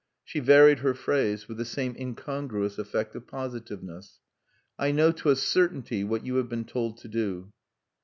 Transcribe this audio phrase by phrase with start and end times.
[0.23, 4.19] She varied her phrase, with the same incongruous effect of positiveness.
[4.79, 7.53] "I know to a certainty what you have been told to do."